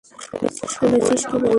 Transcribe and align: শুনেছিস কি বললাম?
শুনেছিস 0.73 1.21
কি 1.21 1.35
বললাম? 1.35 1.49